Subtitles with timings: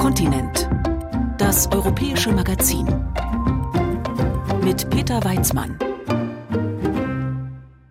[0.00, 0.66] Kontinent.
[1.36, 2.86] Das europäische Magazin.
[4.64, 5.78] Mit Peter Weizmann.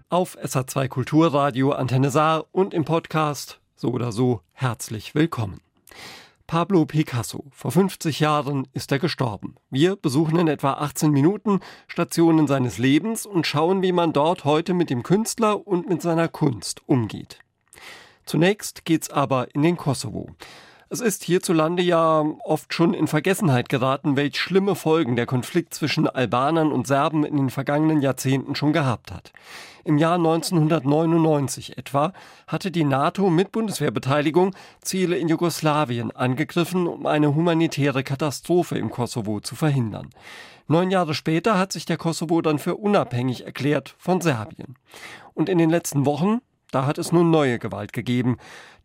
[0.09, 5.61] Auf SA2 Kulturradio Antenne Saar und im Podcast so oder so herzlich willkommen.
[6.47, 7.45] Pablo Picasso.
[7.51, 9.53] Vor 50 Jahren ist er gestorben.
[9.69, 14.73] Wir besuchen in etwa 18 Minuten Stationen seines Lebens und schauen, wie man dort heute
[14.73, 17.37] mit dem Künstler und mit seiner Kunst umgeht.
[18.25, 20.31] Zunächst geht's aber in den Kosovo.
[20.91, 26.07] Es ist hierzulande ja oft schon in Vergessenheit geraten, welch schlimme Folgen der Konflikt zwischen
[26.07, 29.31] Albanern und Serben in den vergangenen Jahrzehnten schon gehabt hat.
[29.83, 32.11] Im Jahr 1999 etwa
[32.47, 39.41] hatte die NATO mit Bundeswehrbeteiligung Ziele in Jugoslawien angegriffen, um eine humanitäre Katastrophe im Kosovo
[39.41, 40.09] zu verhindern.
[40.67, 44.75] Neun Jahre später hat sich der Kosovo dann für unabhängig erklärt von Serbien.
[45.35, 46.41] Und in den letzten Wochen
[46.71, 48.37] da hat es nun neue Gewalt gegeben.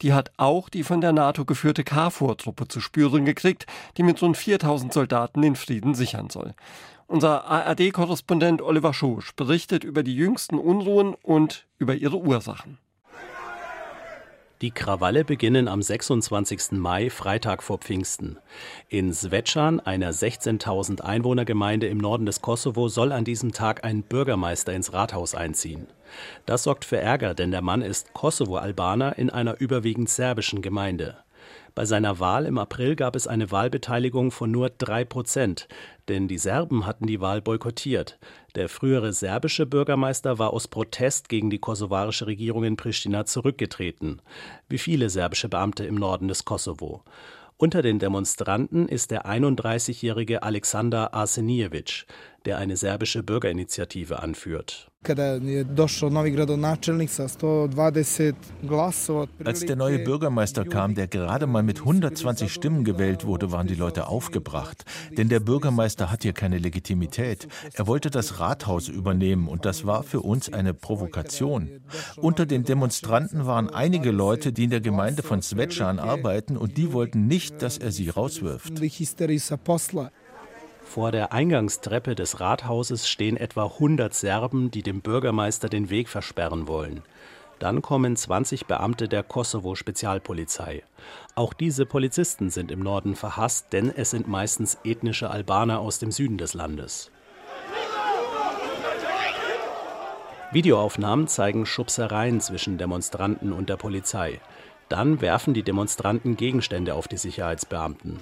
[0.03, 3.67] Die hat auch die von der NATO geführte KFOR-Truppe zu spüren gekriegt,
[3.97, 6.55] die mit rund 4000 Soldaten den Frieden sichern soll.
[7.07, 12.79] Unser ARD-Korrespondent Oliver Schosch berichtet über die jüngsten Unruhen und über ihre Ursachen.
[14.61, 16.73] Die Krawalle beginnen am 26.
[16.73, 18.39] Mai, Freitag vor Pfingsten.
[18.89, 24.73] In Svečan, einer 16.000 Einwohnergemeinde im Norden des Kosovo, soll an diesem Tag ein Bürgermeister
[24.73, 25.89] ins Rathaus einziehen.
[26.47, 31.24] Das sorgt für Ärger, denn der Mann ist Kosovo-Albaner in einer überwiegend serbischen Gemeinde.
[31.75, 35.67] Bei seiner Wahl im April gab es eine Wahlbeteiligung von nur drei Prozent,
[36.09, 38.19] denn die Serben hatten die Wahl boykottiert.
[38.55, 44.23] Der frühere serbische Bürgermeister war aus Protest gegen die kosovarische Regierung in Pristina zurückgetreten,
[44.69, 47.03] wie viele serbische Beamte im Norden des Kosovo.
[47.57, 52.07] Unter den Demonstranten ist der 31-jährige Alexander Arsenijevic,
[52.45, 54.91] der eine serbische Bürgerinitiative anführt.
[59.45, 63.75] Als der neue Bürgermeister kam, der gerade mal mit 120 Stimmen gewählt wurde, waren die
[63.75, 64.85] Leute aufgebracht.
[65.11, 67.49] Denn der Bürgermeister hat hier keine Legitimität.
[67.75, 71.83] Er wollte das Rathaus übernehmen und das war für uns eine Provokation.
[72.17, 76.95] Unter den Demonstranten waren einige Leute, die in der Gemeinde von Svečan arbeiten und die
[76.95, 78.81] wollten nicht, dass er sie rauswirft.
[80.85, 86.69] Vor der Eingangstreppe des Rathauses stehen etwa 100 Serben, die dem Bürgermeister den Weg versperren
[86.69, 87.03] wollen.
[87.59, 90.83] Dann kommen 20 Beamte der Kosovo-Spezialpolizei.
[91.35, 96.13] Auch diese Polizisten sind im Norden verhasst, denn es sind meistens ethnische Albaner aus dem
[96.13, 97.11] Süden des Landes.
[100.53, 104.41] Videoaufnahmen zeigen Schubsereien zwischen Demonstranten und der Polizei.
[104.89, 108.21] Dann werfen die Demonstranten Gegenstände auf die Sicherheitsbeamten.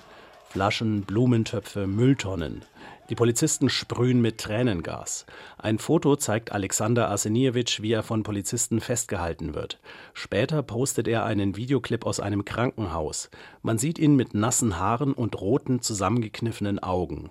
[0.52, 2.62] Flaschen, Blumentöpfe, Mülltonnen.
[3.08, 5.24] Die Polizisten sprühen mit Tränengas.
[5.56, 9.80] Ein Foto zeigt Alexander Arseniewicz, wie er von Polizisten festgehalten wird.
[10.12, 13.30] Später postet er einen Videoclip aus einem Krankenhaus.
[13.62, 17.30] Man sieht ihn mit nassen Haaren und roten, zusammengekniffenen Augen.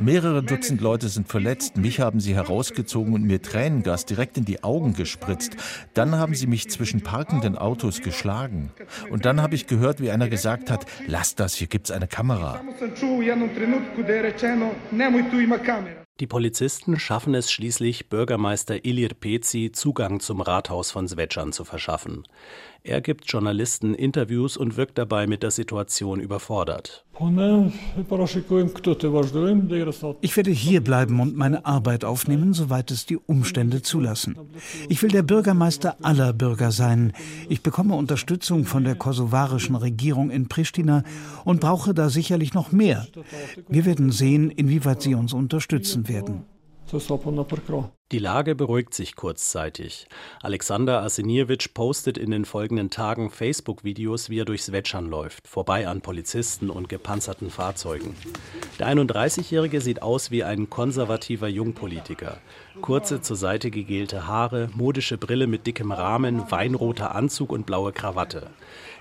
[0.00, 1.76] Mehrere Dutzend Leute sind verletzt.
[1.76, 5.56] Mich haben sie herausgezogen und mir Tränengas direkt in die Augen gespritzt.
[5.94, 8.72] Dann haben sie mich zwischen parkenden Autos geschlagen.
[9.10, 12.60] Und dann habe ich gehört, wie einer gesagt hat, lass das, hier gibt's eine Kamera.
[16.20, 22.24] Die Polizisten schaffen es schließlich, Bürgermeister Ilir Pezi Zugang zum Rathaus von Svečan zu verschaffen.
[22.82, 27.04] Er gibt Journalisten Interviews und wirkt dabei mit der Situation überfordert.
[30.20, 34.36] Ich werde hier bleiben und meine Arbeit aufnehmen, soweit es die Umstände zulassen.
[34.88, 37.12] Ich will der Bürgermeister aller Bürger sein.
[37.48, 41.02] Ich bekomme Unterstützung von der kosovarischen Regierung in Pristina
[41.44, 43.06] und brauche da sicherlich noch mehr.
[43.68, 46.44] Wir werden sehen, inwieweit sie uns unterstützen werden.
[48.10, 50.06] Die Lage beruhigt sich kurzzeitig.
[50.40, 56.00] Alexander Arseniewicz postet in den folgenden Tagen Facebook-Videos, wie er durchs Wetschern läuft, vorbei an
[56.00, 58.16] Polizisten und gepanzerten Fahrzeugen.
[58.78, 62.38] Der 31-Jährige sieht aus wie ein konservativer Jungpolitiker.
[62.80, 68.48] Kurze zur Seite gegelte Haare, modische Brille mit dickem Rahmen, weinroter Anzug und blaue Krawatte.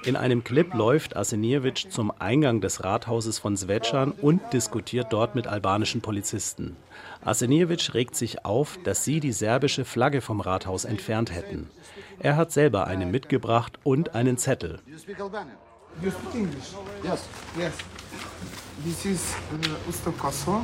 [0.04, 5.48] In einem Clip läuft Arseniewicz zum Eingang des Rathauses von Svečan und diskutiert dort mit
[5.48, 6.76] albanischen Polizisten.
[7.24, 11.70] Arseniewicz regt sich auf, dass sie die serbische Flagge vom Rathaus entfernt hätten.
[12.20, 14.80] Er hat selber eine mitgebracht und einen Zettel.
[16.00, 16.76] You speak English?
[17.04, 17.24] Yes.
[17.58, 17.74] Yes.
[18.84, 19.36] This is
[20.08, 20.62] uh, Kosovo.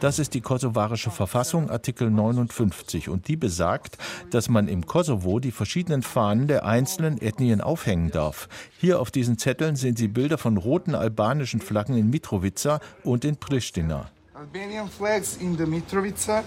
[0.00, 3.96] Das ist die kosovarische Verfassung, Artikel 59, und die besagt,
[4.30, 8.48] dass man im Kosovo die verschiedenen Fahnen der einzelnen Ethnien aufhängen darf.
[8.78, 13.36] Hier auf diesen Zetteln sehen Sie Bilder von roten albanischen Flaggen in Mitrovica und in
[13.36, 14.10] Pristina.
[14.36, 16.44] Albanian flags in the Mitrovica,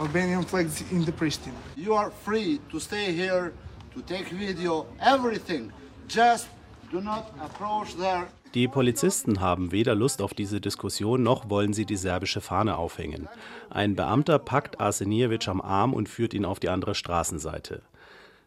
[0.00, 1.52] Albanian flags in the Pristina.
[1.76, 3.52] You are free to stay here,
[3.94, 5.70] to take video, everything.
[6.08, 6.48] Just
[6.90, 11.86] do not approach their die Polizisten haben weder Lust auf diese Diskussion noch wollen sie
[11.86, 13.28] die serbische Fahne aufhängen.
[13.70, 17.80] Ein Beamter packt Arsenijevic am Arm und führt ihn auf die andere Straßenseite.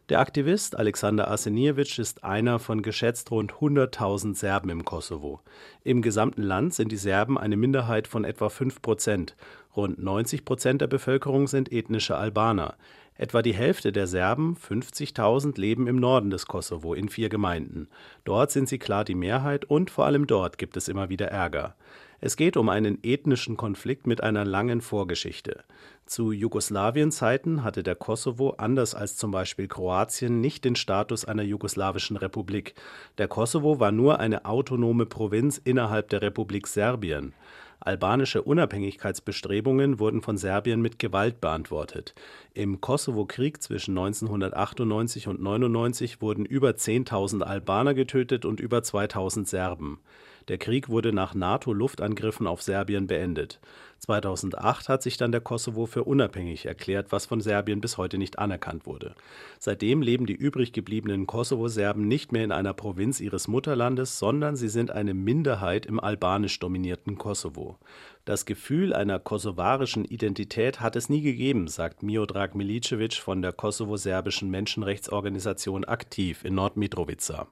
[0.09, 5.41] Der Aktivist Alexander Arsenijevic ist einer von geschätzt rund 100.000 Serben im Kosovo.
[5.83, 9.35] Im gesamten Land sind die Serben eine Minderheit von etwa 5 Prozent.
[9.75, 12.75] Rund 90 Prozent der Bevölkerung sind ethnische Albaner.
[13.15, 17.87] Etwa die Hälfte der Serben, 50.000, leben im Norden des Kosovo in vier Gemeinden.
[18.25, 21.75] Dort sind sie klar die Mehrheit und vor allem dort gibt es immer wieder Ärger.
[22.21, 25.63] Es geht um einen ethnischen Konflikt mit einer langen Vorgeschichte.
[26.05, 32.15] Zu Jugoslawien-Zeiten hatte der Kosovo, anders als zum Beispiel Kroatien, nicht den Status einer jugoslawischen
[32.15, 32.75] Republik.
[33.17, 37.33] Der Kosovo war nur eine autonome Provinz innerhalb der Republik Serbien.
[37.79, 42.13] Albanische Unabhängigkeitsbestrebungen wurden von Serbien mit Gewalt beantwortet.
[42.53, 49.99] Im Kosovo-Krieg zwischen 1998 und 1999 wurden über 10.000 Albaner getötet und über 2.000 Serben.
[50.47, 53.59] Der Krieg wurde nach NATO-Luftangriffen auf Serbien beendet.
[53.99, 58.37] 2008 hat sich dann der Kosovo für unabhängig erklärt, was von Serbien bis heute nicht
[58.37, 59.15] anerkannt wurde.
[59.57, 64.69] Seitdem leben die übrig gebliebenen Kosovo-Serben nicht mehr in einer Provinz ihres Mutterlandes, sondern sie
[64.69, 67.79] sind eine Minderheit im albanisch dominierten Kosovo.
[68.25, 74.51] Das Gefühl einer kosovarischen Identität hat es nie gegeben, sagt Miodrag Milicevic von der kosovo-serbischen
[74.51, 77.47] Menschenrechtsorganisation Aktiv in Nordmitrovica.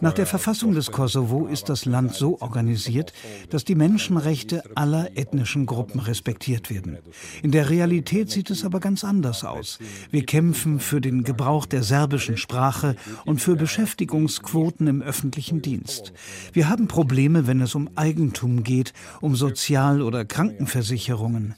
[0.00, 3.12] Nach der Verfassung des Kosovo ist das Land so organisiert,
[3.50, 6.98] dass die Menschenrechte aller ethnischen Gruppen respektiert werden.
[7.44, 9.78] In der Realität sieht es aber ganz anders aus.
[10.10, 16.12] Wir kämpfen für den Gebrauch der serbischen Sprache und für Beschäftigungsquoten im öffentlichen Dienst.
[16.52, 21.54] Wir haben Probleme, wenn es um Eigentum geht, um Sozial- oder Krankenversicherungen.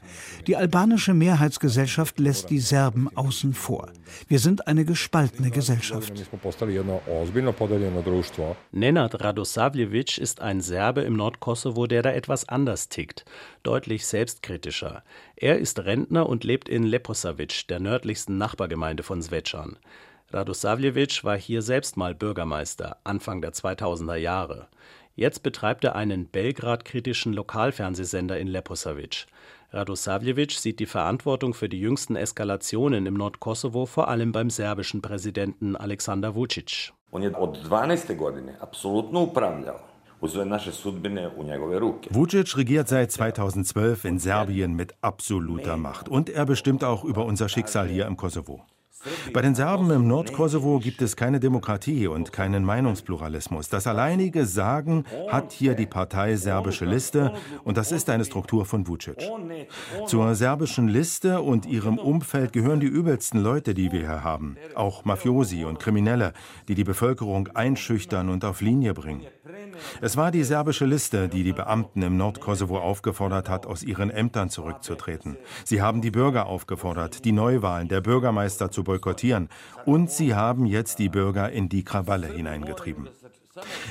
[0.46, 3.85] Die albanische Mehrheitsgesellschaft lässt die Serben außen vor.
[4.28, 6.12] Wir sind eine gespaltene Gesellschaft.
[8.72, 13.24] Nenad Radosavljevic ist ein Serbe im Nordkosovo, der da etwas anders tickt,
[13.62, 15.02] deutlich selbstkritischer.
[15.36, 19.76] Er ist Rentner und lebt in Leposavic, der nördlichsten Nachbargemeinde von Zvečan.
[20.30, 24.68] Radosavljevic war hier selbst mal Bürgermeister, Anfang der 2000er Jahre.
[25.14, 29.26] Jetzt betreibt er einen Belgrad-kritischen Lokalfernsehsender in Leposavic.
[29.70, 35.76] Radosavljevic sieht die Verantwortung für die jüngsten Eskalationen im Nordkosovo vor allem beim serbischen Präsidenten
[35.76, 36.92] Aleksandar Vucic.
[42.10, 47.48] Vucic regiert seit 2012 in Serbien mit absoluter Macht und er bestimmt auch über unser
[47.48, 48.64] Schicksal hier im Kosovo.
[49.32, 53.68] Bei den Serben im Nordkosovo gibt es keine Demokratie und keinen Meinungspluralismus.
[53.68, 57.32] Das alleinige Sagen hat hier die Partei Serbische Liste
[57.64, 59.18] und das ist eine Struktur von Vucic.
[60.06, 64.56] Zur serbischen Liste und ihrem Umfeld gehören die übelsten Leute, die wir hier haben.
[64.74, 66.32] Auch Mafiosi und Kriminelle,
[66.68, 69.22] die die Bevölkerung einschüchtern und auf Linie bringen.
[70.00, 74.50] Es war die serbische Liste, die die Beamten im Nordkosovo aufgefordert hat, aus ihren Ämtern
[74.50, 75.36] zurückzutreten.
[75.64, 78.95] Sie haben die Bürger aufgefordert, die Neuwahlen der Bürgermeister zu boykottieren.
[79.84, 83.08] Und sie haben jetzt die Bürger in die Krawalle hineingetrieben.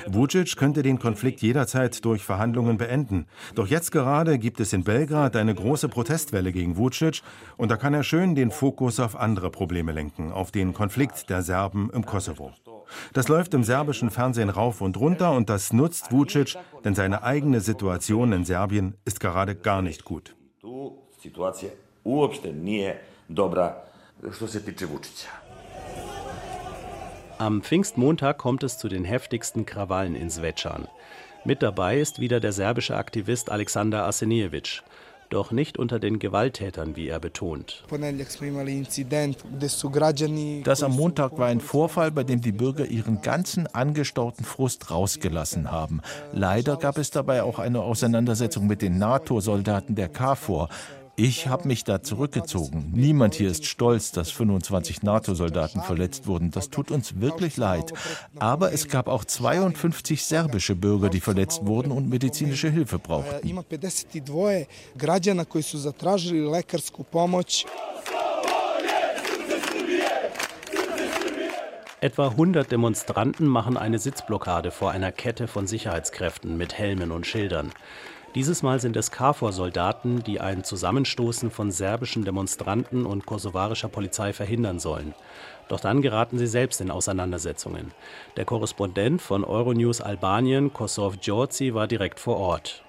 [0.08, 3.26] Vucic könnte den Konflikt jederzeit durch Verhandlungen beenden.
[3.56, 7.22] Doch jetzt gerade gibt es in Belgrad eine große Protestwelle gegen Vucic
[7.58, 11.42] und da kann er schön den Fokus auf andere Probleme lenken, auf den Konflikt der
[11.42, 12.54] Serben im Kosovo.
[13.14, 17.60] Das läuft im serbischen Fernsehen rauf und runter und das nutzt Vucic, denn seine eigene
[17.60, 20.36] Situation in Serbien ist gerade gar nicht gut.
[27.38, 30.88] Am Pfingstmontag kommt es zu den heftigsten Krawallen in Svečan.
[31.44, 34.84] Mit dabei ist wieder der serbische Aktivist Alexander Arsenijevic
[35.30, 37.84] doch nicht unter den Gewalttätern, wie er betont.
[40.64, 45.72] Das am Montag war ein Vorfall, bei dem die Bürger ihren ganzen angestauten Frust rausgelassen
[45.72, 46.02] haben.
[46.32, 50.70] Leider gab es dabei auch eine Auseinandersetzung mit den NATO-Soldaten der KFOR.
[51.18, 52.92] Ich habe mich da zurückgezogen.
[52.94, 56.52] Niemand hier ist stolz, dass 25 NATO-Soldaten verletzt wurden.
[56.52, 57.94] Das tut uns wirklich leid.
[58.38, 63.48] Aber es gab auch 52 serbische Bürger, die verletzt wurden und medizinische Hilfe brauchten.
[72.02, 77.72] Etwa 100 Demonstranten machen eine Sitzblockade vor einer Kette von Sicherheitskräften mit Helmen und Schildern.
[78.36, 84.78] Dieses Mal sind es KFOR-Soldaten, die ein Zusammenstoßen von serbischen Demonstranten und kosovarischer Polizei verhindern
[84.78, 85.14] sollen.
[85.70, 87.94] Doch dann geraten sie selbst in Auseinandersetzungen.
[88.36, 92.84] Der Korrespondent von Euronews Albanien, Kosov Djorci, war direkt vor Ort.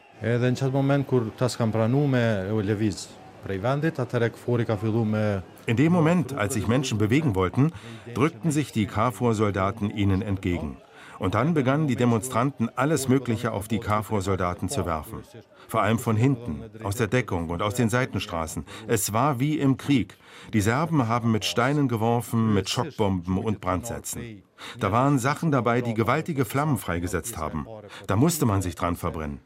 [5.67, 7.73] In dem Moment, als sich Menschen bewegen wollten,
[8.15, 10.76] drückten sich die KFOR-Soldaten ihnen entgegen.
[11.18, 15.23] Und dann begannen die Demonstranten alles Mögliche auf die KFOR-Soldaten zu werfen.
[15.68, 18.64] Vor allem von hinten, aus der Deckung und aus den Seitenstraßen.
[18.87, 20.16] Es war wie im Krieg.
[20.52, 24.42] Die Serben haben mit Steinen geworfen, mit Schockbomben und Brandsätzen.
[24.78, 27.66] Da waren Sachen dabei, die gewaltige Flammen freigesetzt haben.
[28.06, 29.40] Da musste man sich dran verbrennen.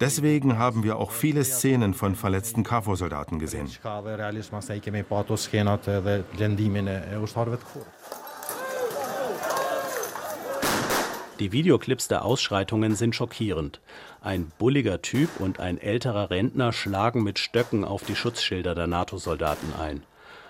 [0.00, 3.70] Deswegen haben wir auch viele Szenen von verletzten KFOR-Soldaten gesehen.
[11.38, 13.80] Die Videoclips der Ausschreitungen sind schockierend.
[14.20, 19.72] Ein bulliger Typ und ein älterer Rentner schlagen mit Stöcken auf die Schutzschilder der NATO-Soldaten
[19.80, 20.02] ein.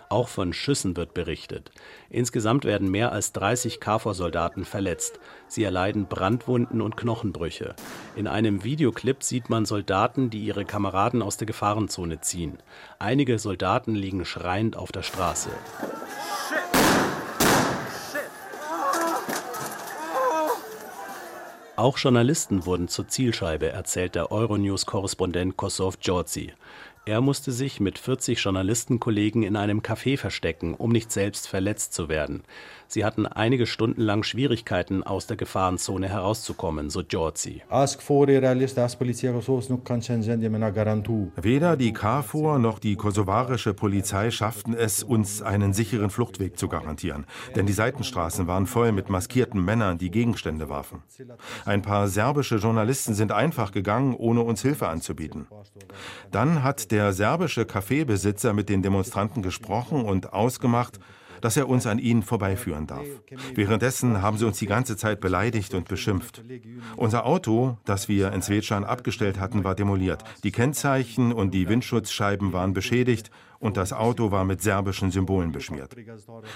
[0.09, 1.71] Auch von Schüssen wird berichtet.
[2.11, 5.19] Insgesamt werden mehr als 30 KFOR-Soldaten verletzt.
[5.49, 7.75] Sie erleiden Brandwunden und Knochenbrüche.
[8.15, 12.59] In einem Videoclip sieht man Soldaten, die ihre Kameraden aus der Gefahrenzone ziehen.
[12.99, 15.49] Einige Soldaten liegen schreiend auf der Straße.
[21.83, 26.53] Auch Journalisten wurden zur Zielscheibe, erzählt der Euronews-Korrespondent Kosov Djordzi.
[27.07, 32.09] Er musste sich mit 40 Journalistenkollegen in einem Café verstecken, um nicht selbst verletzt zu
[32.09, 32.45] werden.
[32.93, 37.63] Sie hatten einige Stunden lang Schwierigkeiten, aus der Gefahrenzone herauszukommen, so Giorgi.
[41.41, 47.25] Weder die KFOR noch die kosovarische Polizei schafften es, uns einen sicheren Fluchtweg zu garantieren.
[47.57, 51.03] Denn die Seitenstraßen waren voll mit maskierten Männern, die Gegenstände warfen.
[51.65, 55.47] Ein paar serbische Journalisten sind einfach gegangen, ohne uns Hilfe anzubieten.
[56.31, 61.01] Dann hat der serbische Kaffeebesitzer mit den Demonstranten gesprochen und ausgemacht,
[61.43, 63.07] dass er uns an ihnen vorbeiführen darf.
[63.55, 66.43] Währenddessen haben sie uns die ganze Zeit beleidigt und beschimpft.
[66.97, 70.25] Unser Auto, das wir in Svečan abgestellt hatten, war demoliert.
[70.45, 73.31] Die Kennzeichen und die Windschutzscheiben waren beschädigt
[73.63, 75.95] und das Auto war mit serbischen Symbolen beschmiert.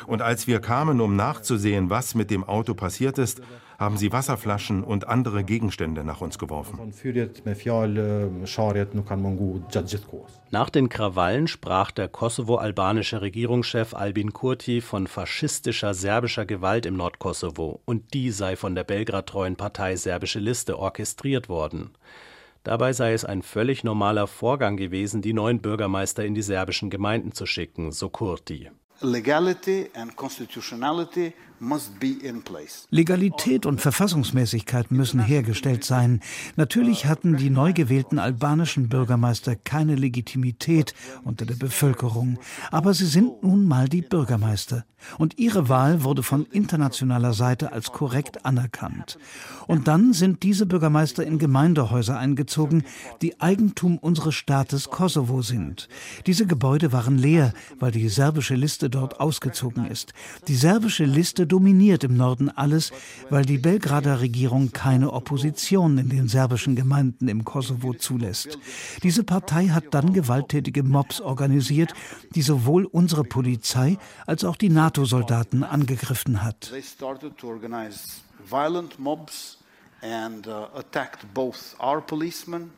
[0.06, 3.40] Und als wir kamen, um nachzusehen, was mit dem Auto passiert ist,
[3.78, 6.92] haben sie Wasserflaschen und andere Gegenstände nach uns geworfen.
[10.50, 17.80] Nach den Krawallen sprach der kosovo-albanische Regierungschef Albin Kurti von faschistischer serbischer Gewalt im Nordkosovo
[17.84, 21.90] und die sei von der Belgrad-treuen Partei Serbische Liste orchestriert worden.
[22.66, 27.30] Dabei sei es ein völlig normaler Vorgang gewesen, die neuen Bürgermeister in die serbischen Gemeinden
[27.30, 28.72] zu schicken, so Kurti.
[29.02, 31.32] Legality and constitutionality
[32.90, 36.20] Legalität und Verfassungsmäßigkeit müssen hergestellt sein.
[36.56, 40.94] Natürlich hatten die neu gewählten albanischen Bürgermeister keine Legitimität
[41.24, 42.38] unter der Bevölkerung,
[42.70, 44.84] aber sie sind nun mal die Bürgermeister.
[45.18, 49.18] Und ihre Wahl wurde von internationaler Seite als korrekt anerkannt.
[49.66, 52.84] Und dann sind diese Bürgermeister in Gemeindehäuser eingezogen,
[53.22, 55.88] die Eigentum unseres Staates Kosovo sind.
[56.26, 60.12] Diese Gebäude waren leer, weil die serbische Liste dort ausgezogen ist.
[60.48, 62.92] Die serbische Liste dominiert im Norden alles,
[63.30, 68.58] weil die Belgrader Regierung keine Opposition in den serbischen Gemeinden im Kosovo zulässt.
[69.02, 71.94] Diese Partei hat dann gewalttätige Mobs organisiert,
[72.34, 76.72] die sowohl unsere Polizei als auch die NATO-Soldaten angegriffen hat.
[78.48, 79.58] Violent mobs
[80.02, 82.70] and uh, attacked both our policemen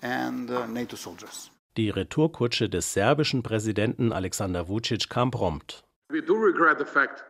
[0.00, 1.50] and uh, NATO soldiers.
[1.76, 5.84] Die Retourkutsche des serbischen Präsidenten Alexander Vucic kam prompt.
[6.08, 7.22] We do regret the fact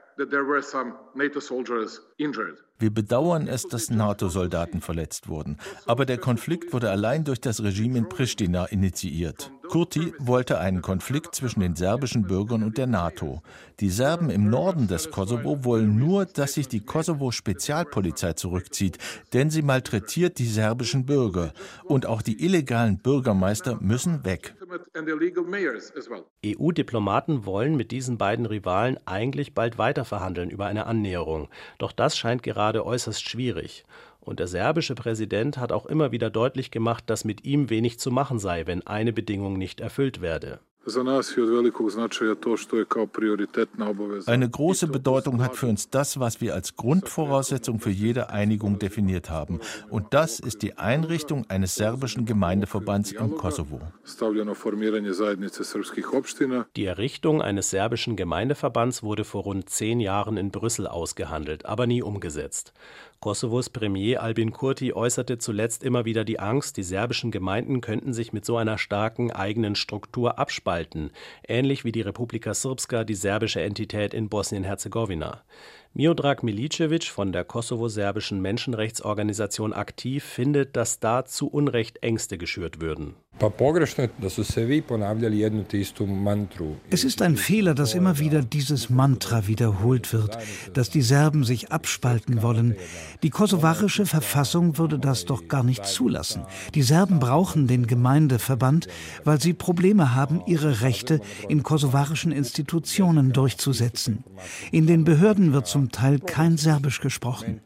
[2.79, 5.59] Wir bedauern es, dass NATO-Soldaten verletzt wurden.
[5.87, 9.53] Aber der Konflikt wurde allein durch das Regime in Pristina initiiert.
[9.69, 13.41] Kurti wollte einen Konflikt zwischen den serbischen Bürgern und der NATO.
[13.79, 18.99] Die Serben im Norden des Kosovo wollen nur, dass sich die Kosovo-Spezialpolizei zurückzieht,
[19.33, 21.53] denn sie malträtiert die serbischen Bürger.
[21.85, 24.55] Und auch die illegalen Bürgermeister müssen weg.
[26.45, 31.49] EU-Diplomaten wollen mit diesen beiden Rivalen eigentlich bald weiterverhandeln über eine Annäherung.
[31.79, 33.85] Doch das scheint gerade äußerst schwierig.
[34.21, 38.11] Und der serbische Präsident hat auch immer wieder deutlich gemacht, dass mit ihm wenig zu
[38.11, 40.61] machen sei, wenn eine Bedingung nicht erfüllt werde.
[44.27, 49.29] Eine große Bedeutung hat für uns das, was wir als Grundvoraussetzung für jede Einigung definiert
[49.29, 49.61] haben.
[49.91, 53.83] Und das ist die Einrichtung eines serbischen Gemeindeverbands im Kosovo.
[56.77, 62.03] Die Errichtung eines serbischen Gemeindeverbands wurde vor rund zehn Jahren in Brüssel ausgehandelt, aber nie
[62.03, 62.73] umgesetzt.
[63.23, 68.33] Kosovos Premier Albin Kurti äußerte zuletzt immer wieder die Angst, die serbischen Gemeinden könnten sich
[68.33, 71.11] mit so einer starken eigenen Struktur abspalten,
[71.47, 75.43] ähnlich wie die Republika Srpska, die serbische Entität in Bosnien-Herzegowina.
[75.93, 83.17] Miodrag Milicevic von der kosovo-serbischen Menschenrechtsorganisation aktiv findet, dass da zu Unrecht Ängste geschürt würden.
[86.91, 90.37] Es ist ein Fehler, dass immer wieder dieses Mantra wiederholt wird,
[90.75, 92.77] dass die Serben sich abspalten wollen.
[93.23, 96.43] Die kosovarische Verfassung würde das doch gar nicht zulassen.
[96.75, 98.89] Die Serben brauchen den Gemeindeverband,
[99.25, 104.23] weil sie Probleme haben, ihre Rechte in kosovarischen Institutionen durchzusetzen.
[104.71, 107.61] In den Behörden wird zum Teil kein Serbisch gesprochen.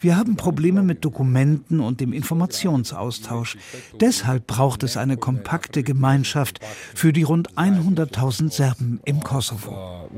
[0.00, 3.58] Wir haben Probleme mit Dokumenten und dem Informationsaustausch.
[4.00, 6.60] Deshalb braucht es eine kompakte Gemeinschaft
[6.94, 10.08] für die rund 100.000 Serben im Kosovo.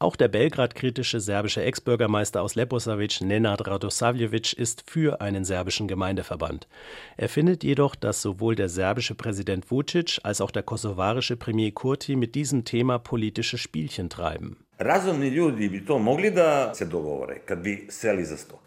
[0.00, 6.68] Auch der Belgrad-kritische serbische Ex-Bürgermeister aus Leposavic, Nenad Radosavljevic, ist für einen serbischen Gemeindeverband.
[7.16, 12.14] Er findet jedoch, dass sowohl der serbische Präsident Vucic als auch der kosovarische Premier Kurti
[12.14, 14.58] mit diesem Thema politische Spielchen treiben.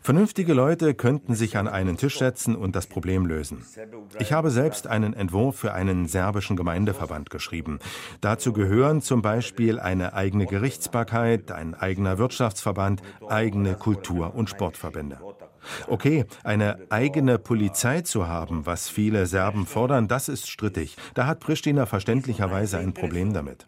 [0.01, 3.63] Vernünftige Leute könnten sich an einen Tisch setzen und das Problem lösen.
[4.19, 7.79] Ich habe selbst einen Entwurf für einen serbischen Gemeindeverband geschrieben.
[8.19, 15.19] Dazu gehören zum Beispiel eine eigene Gerichtsbarkeit, ein eigener Wirtschaftsverband, eigene Kultur- und Sportverbände.
[15.87, 20.97] Okay, eine eigene Polizei zu haben, was viele Serben fordern, das ist strittig.
[21.13, 23.67] Da hat Pristina verständlicherweise ein Problem damit.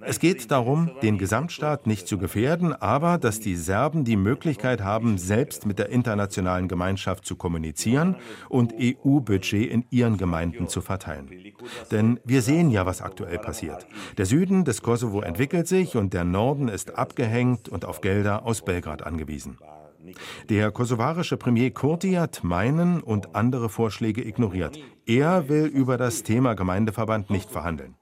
[0.00, 5.18] Es geht darum, den Gesamtstaat nicht zu gefährden, aber dass die Serben die Möglichkeit haben,
[5.18, 8.16] selbst mit der internationalen Gemeinschaft zu kommunizieren
[8.48, 11.28] und EU-Budget in ihren Gemeinden zu verteilen.
[11.90, 13.86] Denn wir sehen ja, was aktuell passiert.
[14.16, 18.64] Der Süden des Kosovo entwickelt sich und der Norden ist abgehängt und auf Gelder aus
[18.64, 19.58] Belgrad angewiesen.
[20.48, 24.78] Der kosovarische Premier Kurti hat meinen und andere Vorschläge ignoriert.
[25.06, 27.96] Er will über das Thema Gemeindeverband nicht verhandeln.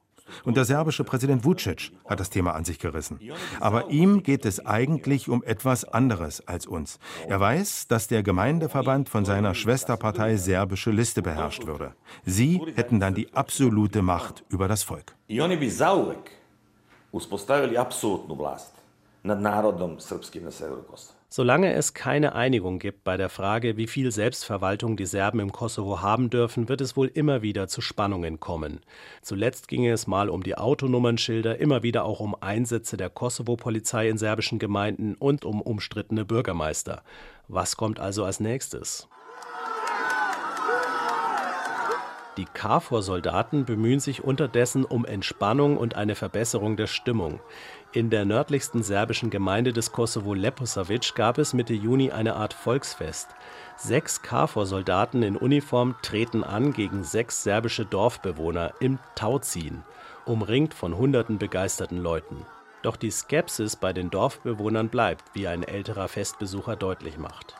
[0.44, 3.20] Und der serbische Präsident Vucic hat das Thema an sich gerissen.
[3.60, 6.98] Aber ihm geht es eigentlich um etwas anderes als uns.
[7.26, 11.94] Er weiß, dass der Gemeindeverband von seiner Schwesterpartei serbische Liste beherrscht würde.
[12.24, 15.14] Sie hätten dann die absolute Macht über das Volk.
[17.16, 18.72] uspostavili apsolutnu vlast
[19.22, 21.15] nad narodom srpskim na severu Kosova.
[21.28, 26.00] Solange es keine Einigung gibt bei der Frage, wie viel Selbstverwaltung die Serben im Kosovo
[26.00, 28.80] haben dürfen, wird es wohl immer wieder zu Spannungen kommen.
[29.22, 34.18] Zuletzt ging es mal um die Autonummernschilder, immer wieder auch um Einsätze der Kosovo-Polizei in
[34.18, 37.02] serbischen Gemeinden und um umstrittene Bürgermeister.
[37.48, 39.08] Was kommt also als nächstes?
[42.36, 47.40] Die KFOR-Soldaten bemühen sich unterdessen um Entspannung und eine Verbesserung der Stimmung.
[47.96, 53.28] In der nördlichsten serbischen Gemeinde des Kosovo Leposavic gab es Mitte Juni eine Art Volksfest.
[53.78, 59.82] Sechs KFOR-Soldaten in Uniform treten an gegen sechs serbische Dorfbewohner im Tauziehen,
[60.26, 62.44] umringt von hunderten begeisterten Leuten.
[62.82, 67.54] Doch die Skepsis bei den Dorfbewohnern bleibt, wie ein älterer Festbesucher deutlich macht.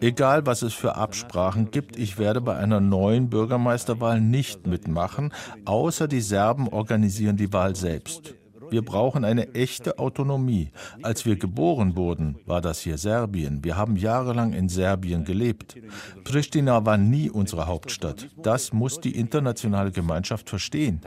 [0.00, 5.32] Egal, was es für Absprachen gibt, ich werde bei einer neuen Bürgermeisterwahl nicht mitmachen,
[5.64, 8.34] außer die Serben organisieren die Wahl selbst.
[8.70, 10.70] Wir brauchen eine echte Autonomie.
[11.02, 13.64] Als wir geboren wurden, war das hier Serbien.
[13.64, 15.76] Wir haben jahrelang in Serbien gelebt.
[16.24, 18.28] Pristina war nie unsere Hauptstadt.
[18.42, 21.00] Das muss die internationale Gemeinschaft verstehen.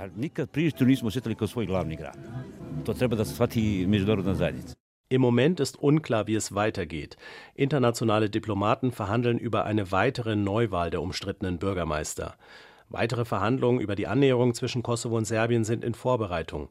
[5.10, 7.18] Im Moment ist unklar, wie es weitergeht.
[7.54, 12.36] Internationale Diplomaten verhandeln über eine weitere Neuwahl der umstrittenen Bürgermeister.
[12.90, 16.70] Weitere Verhandlungen über die Annäherung zwischen Kosovo und Serbien sind in Vorbereitung.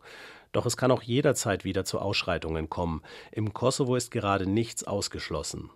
[0.52, 3.02] Doch es kann auch jederzeit wieder zu Ausschreitungen kommen.
[3.30, 5.70] Im Kosovo ist gerade nichts ausgeschlossen.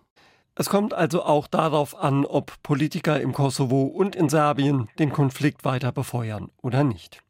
[0.56, 5.64] Es kommt also auch darauf an, ob Politiker im Kosovo und in Serbien den Konflikt
[5.64, 7.22] weiter befeuern oder nicht.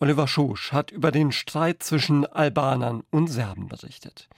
[0.00, 4.28] Oliver Schosch hat über den Streit zwischen Albanern und Serben berichtet.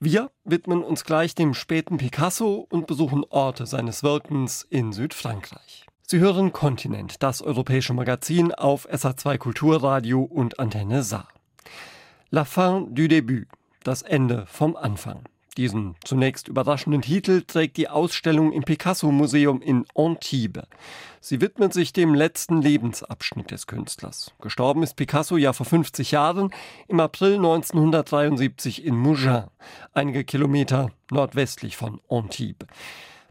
[0.00, 5.86] Wir widmen uns gleich dem späten Picasso und besuchen Orte seines Wirkens in Südfrankreich.
[6.06, 11.28] Sie hören Kontinent, das europäische Magazin auf SA2 Kulturradio und Antenne Saar.
[12.30, 13.46] La fin du début,
[13.84, 15.22] das Ende vom Anfang.
[15.58, 20.64] Diesen zunächst überraschenden Titel trägt die Ausstellung im Picasso-Museum in Antibes.
[21.20, 24.32] Sie widmet sich dem letzten Lebensabschnitt des Künstlers.
[24.40, 26.50] Gestorben ist Picasso ja vor 50 Jahren,
[26.88, 29.48] im April 1973 in Mougins,
[29.92, 32.68] einige Kilometer nordwestlich von Antibes.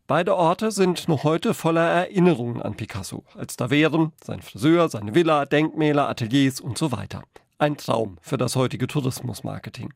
[0.05, 5.15] Beide Orte sind noch heute voller Erinnerungen an Picasso, als da wären sein Friseur, seine
[5.15, 7.23] Villa, Denkmäler, Ateliers und so weiter.
[7.57, 9.93] Ein Traum für das heutige Tourismusmarketing.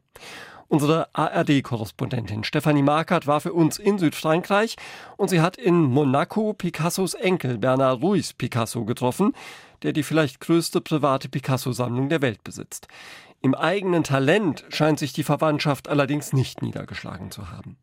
[0.67, 4.75] Unsere ARD-Korrespondentin Stefanie Markert war für uns in Südfrankreich
[5.15, 9.33] und sie hat in Monaco Picassos Enkel Bernard Ruiz Picasso getroffen,
[9.83, 12.87] der die vielleicht größte private Picasso-Sammlung der Welt besitzt.
[13.41, 17.77] Im eigenen Talent scheint sich die Verwandtschaft allerdings nicht niedergeschlagen zu haben.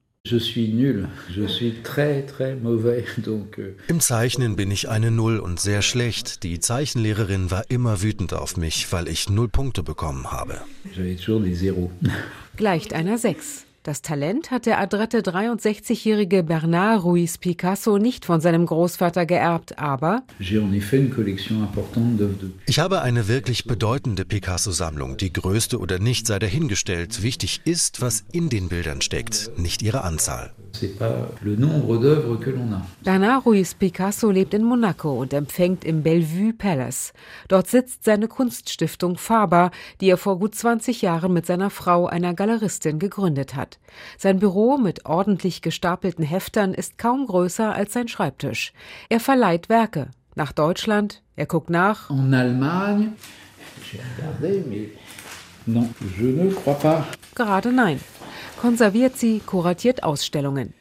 [3.58, 6.44] Euh, Im Zeichnen bin ich eine Null und sehr schlecht.
[6.44, 10.60] Die Zeichenlehrerin war immer wütend auf mich, weil ich null Punkte bekommen habe.
[12.56, 13.66] Gleicht einer Sechs.
[13.84, 20.22] Das Talent hat der adrette 63-jährige Bernard Ruiz Picasso nicht von seinem Großvater geerbt, aber
[20.38, 20.54] ich
[22.78, 25.16] habe eine wirklich bedeutende Picasso-Sammlung.
[25.16, 27.24] Die größte oder nicht sei dahingestellt.
[27.24, 30.52] Wichtig ist, was in den Bildern steckt, nicht ihre Anzahl.
[33.04, 37.12] Bernard Ruiz Picasso lebt in Monaco und empfängt im Bellevue Palace.
[37.48, 42.32] Dort sitzt seine Kunststiftung Faber, die er vor gut 20 Jahren mit seiner Frau, einer
[42.32, 43.71] Galeristin, gegründet hat.
[44.18, 48.72] Sein Büro mit ordentlich gestapelten Heftern ist kaum größer als sein Schreibtisch.
[49.08, 52.10] Er verleiht Werke nach Deutschland, er guckt nach.
[52.10, 53.12] En Allemagne,
[53.82, 54.88] j'ai regardé, mais
[55.66, 57.04] non, je ne crois pas.
[57.34, 58.00] Gerade nein
[58.62, 60.72] konserviert sie, kuratiert Ausstellungen.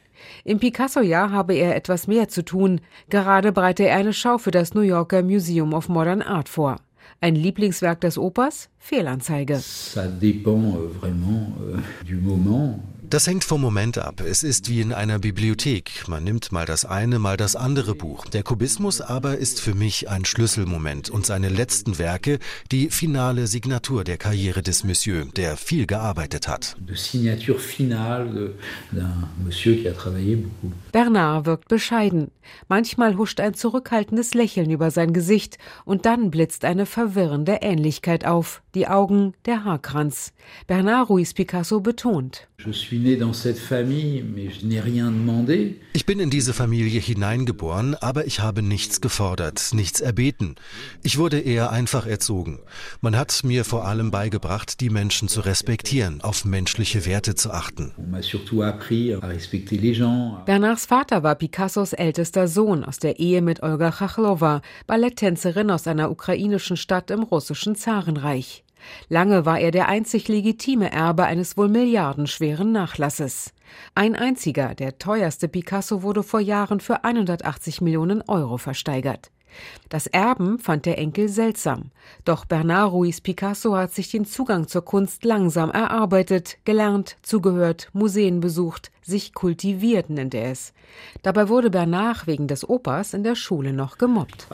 [0.44, 2.80] Im Picasso-Jahr habe er etwas mehr zu tun.
[3.10, 6.76] Gerade bereite er eine Schau für das New Yorker Museum of Modern Art vor.
[7.22, 8.70] Ein Lieblingswerk des Opas?
[8.82, 9.62] Fehlanzeige.
[9.96, 10.10] Euh,
[11.62, 12.74] euh.
[13.12, 14.22] Das hängt vom Moment ab.
[14.26, 16.08] Es ist wie in einer Bibliothek.
[16.08, 18.26] Man nimmt mal das eine, mal das andere Buch.
[18.28, 22.40] Der Kubismus aber ist für mich ein Schlüsselmoment und seine letzten Werke
[22.72, 26.78] die finale Signatur der Karriere des Monsieur, der viel gearbeitet hat.
[30.94, 32.32] Bernard wirkt bescheiden.
[32.70, 38.62] Manchmal huscht ein zurückhaltendes Lächeln über sein Gesicht und dann blitzt eine verwirrende Ähnlichkeit auf.
[38.74, 40.32] Die Augen, der Haarkranz.
[40.66, 42.48] Bernard Ruiz Picasso betont.
[45.94, 50.56] Ich bin in diese Familie hineingeboren, aber ich habe nichts gefordert, nichts erbeten.
[51.04, 52.60] Ich wurde eher einfach erzogen.
[53.02, 57.94] Man hat mir vor allem beigebracht, die Menschen zu respektieren, auf menschliche Werte zu achten.
[60.46, 66.12] Bernards Vater war Picassos ältester Sohn aus der Ehe mit Olga Chachlova, Balletttänzerin aus einer
[66.12, 68.61] ukrainischen Stadt im russischen Zarenreich.
[69.10, 73.54] Lange war er der einzig legitime Erbe eines wohl milliardenschweren Nachlasses.
[73.96, 79.32] Ein einziger, der teuerste Picasso, wurde vor Jahren für 180 Millionen Euro versteigert.
[79.90, 81.92] Das Erben fand der Enkel seltsam.
[82.26, 88.40] Doch Bernard Ruiz Picasso hat sich den Zugang zur Kunst langsam erarbeitet, gelernt, zugehört, Museen
[88.40, 90.74] besucht, sich kultiviert, nennt er es.
[91.24, 94.48] Dabei wurde Bernard wegen des Opas in der Schule noch gemobbt.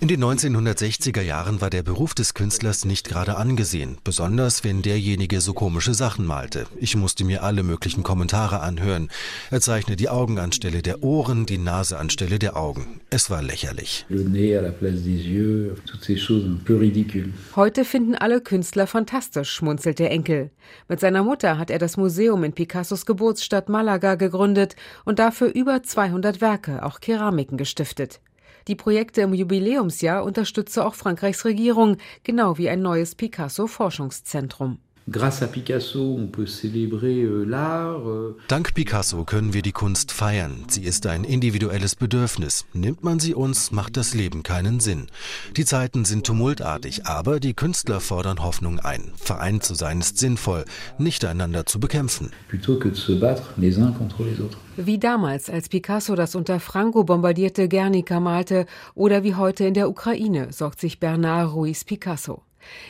[0.00, 5.40] In den 1960er Jahren war der Beruf des Künstlers nicht gerade angesehen, besonders wenn derjenige
[5.40, 6.66] so komische Sachen malte.
[6.76, 9.08] Ich musste mir alle möglichen Kommentare anhören.
[9.50, 13.00] Er zeichne die Augen anstelle der Ohren, die Nase anstelle der Augen.
[13.10, 14.06] Es war lächerlich.
[17.56, 20.50] Heute finden alle Künstler fantastisch, schmunzelt der Enkel.
[20.88, 25.82] Mit seiner Mutter hat er das Museum in Picassos Geburtsstadt Malaga gegründet und dafür über
[25.82, 28.20] 200 Werke, auch Keramiken gestiftet.
[28.68, 34.78] Die Projekte im Jubiläumsjahr unterstütze auch Frankreichs Regierung, genau wie ein neues Picasso-Forschungszentrum.
[35.08, 36.74] Euh,
[38.06, 38.34] euh.
[38.48, 40.64] Dank Picasso können wir die Kunst feiern.
[40.68, 42.66] Sie ist ein individuelles Bedürfnis.
[42.72, 45.08] Nimmt man sie uns, macht das Leben keinen Sinn.
[45.56, 49.10] Die Zeiten sind tumultartig, aber die Künstler fordern Hoffnung ein.
[49.16, 50.64] Vereint zu sein ist sinnvoll,
[50.98, 52.30] nicht einander zu bekämpfen.
[54.76, 59.88] Wie damals, als Picasso das unter Franco bombardierte Guernica malte oder wie heute in der
[59.88, 62.42] Ukraine, sorgt sich Bernard Ruiz Picasso.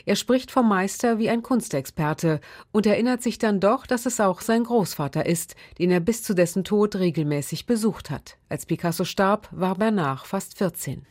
[0.07, 2.41] Er spricht vom Meister wie ein Kunstexperte
[2.73, 6.35] und erinnert sich dann doch, dass es auch sein Großvater ist, den er bis zu
[6.35, 8.37] dessen Tod regelmäßig besucht hat.
[8.53, 11.07] Als Picasso starb, war Bernard fast 14.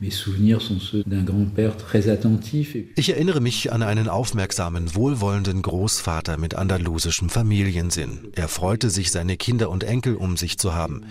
[2.95, 8.27] Ich erinnere mich an einen aufmerksamen, wohlwollenden Großvater mit andalusischem Familiensinn.
[8.35, 11.07] Er freute sich, seine Kinder und Enkel um sich zu haben.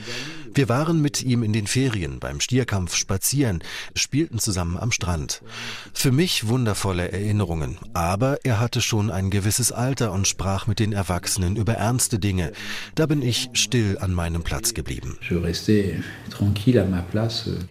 [0.52, 3.62] Wir waren mit ihm in den Ferien, beim Stierkampf spazieren,
[3.94, 5.42] spielten zusammen am Strand.
[5.92, 10.92] Für mich wundervolle Erinnerungen, aber er hatte schon ein gewisses Alter und sprach mit den
[10.92, 12.52] Erwachsenen über ernste Dinge.
[12.96, 15.18] Da bin ich still an meinem Platz geblieben.
[15.28, 16.02] Je restais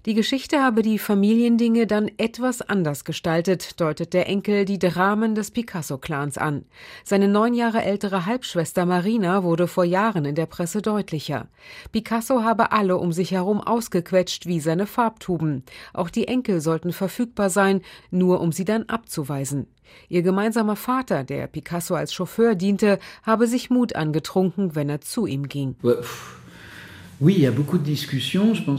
[0.06, 5.52] Die Geschichte habe die Familiendinge dann etwas anders gestaltet, deutet der Enkel die Dramen des
[5.52, 6.66] Picasso-Clans an.
[7.04, 11.48] Seine neun Jahre ältere Halbschwester Marina wurde vor Jahren in der Presse deutlicher.
[11.92, 15.64] Picasso habe alle um sich herum ausgequetscht wie seine Farbtuben.
[15.94, 17.82] Auch die Enkel sollten verfügbar sein,
[18.12, 19.68] nur um sie dann abzuweisen.
[20.08, 25.26] Ihr gemeinsamer Vater, der Picasso als Chauffeur diente, habe sich Mut angetrunken, wenn er zu
[25.26, 25.76] ihm ging.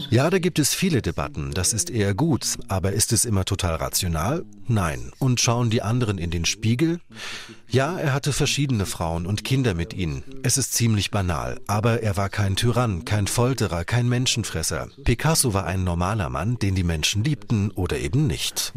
[0.09, 1.51] Ja, da gibt es viele Debatten.
[1.51, 2.57] Das ist eher gut.
[2.67, 4.43] Aber ist es immer total rational?
[4.67, 5.11] Nein.
[5.19, 6.99] Und schauen die anderen in den Spiegel?
[7.69, 10.23] Ja, er hatte verschiedene Frauen und Kinder mit ihnen.
[10.41, 11.59] Es ist ziemlich banal.
[11.67, 14.87] Aber er war kein Tyrann, kein Folterer, kein Menschenfresser.
[15.03, 18.71] Picasso war ein normaler Mann, den die Menschen liebten oder eben nicht.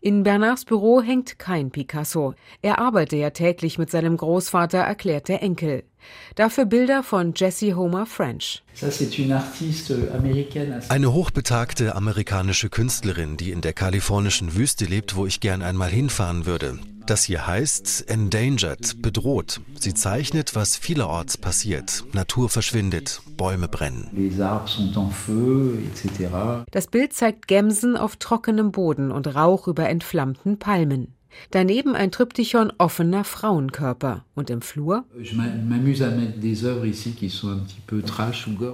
[0.00, 2.34] In Bernards Büro hängt kein Picasso.
[2.62, 5.84] Er arbeite ja täglich mit seinem Großvater Vater erklärt der Enkel.
[6.34, 8.62] Dafür Bilder von Jessie Homer French.
[10.88, 16.46] Eine hochbetagte amerikanische Künstlerin, die in der kalifornischen Wüste lebt, wo ich gern einmal hinfahren
[16.46, 16.78] würde.
[17.04, 19.60] Das hier heißt Endangered, bedroht.
[19.78, 22.04] Sie zeichnet, was vielerorts passiert.
[22.14, 24.08] Natur verschwindet, Bäume brennen.
[26.70, 31.14] Das Bild zeigt Gemsen auf trockenem Boden und Rauch über entflammten Palmen.
[31.50, 34.24] Daneben ein Triptychon offener Frauenkörper.
[34.34, 35.04] Und im Flur?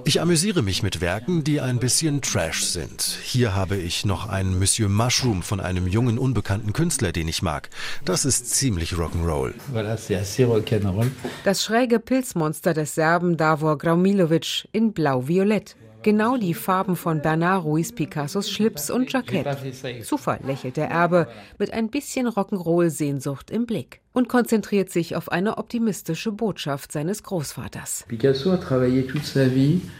[0.05, 3.01] Ich amüsiere mich mit Werken, die ein bisschen Trash sind.
[3.23, 7.69] Hier habe ich noch ein Monsieur Mushroom von einem jungen, unbekannten Künstler, den ich mag.
[8.05, 9.53] Das ist ziemlich Rock'n'Roll.
[11.43, 15.75] Das schräge Pilzmonster des Serben Davor Graumilovic in blau-violett.
[16.01, 19.45] Genau die Farben von Bernard Ruiz Picassos Schlips und Jackett.
[20.05, 25.57] Zufall, lächelt der Erbe mit ein bisschen Rock'n'Roll-Sehnsucht im Blick und konzentriert sich auf eine
[25.57, 28.05] optimistische Botschaft seines Großvaters.